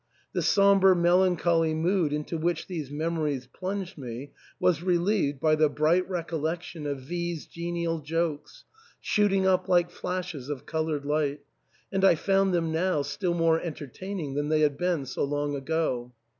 The 0.33 0.41
sombre, 0.41 0.95
melancholy 0.95 1.75
mood 1.75 2.11
into 2.11 2.35
which 2.35 2.65
these 2.65 2.89
memories 2.89 3.45
plunged 3.45 3.99
me 3.99 4.31
was 4.59 4.81
relieved 4.81 5.39
by 5.39 5.53
the 5.53 5.69
bright 5.69 6.09
recollection 6.09 6.87
of 6.87 7.01
V 7.01 7.35
's 7.35 7.45
genial 7.45 7.99
jokes, 7.99 8.63
shooting 8.99 9.45
up 9.45 9.69
like 9.69 9.91
flashes 9.91 10.49
of 10.49 10.65
coloured 10.65 11.05
light, 11.05 11.41
and 11.91 12.03
I 12.03 12.15
found 12.15 12.51
them 12.51 12.71
now 12.71 13.03
still 13.03 13.35
more 13.35 13.59
entertaining 13.61 14.33
than 14.33 14.49
they 14.49 14.61
had 14.61 14.75
been 14.75 15.05
so 15.05 15.23
long 15.23 15.53
ago. 15.53 16.11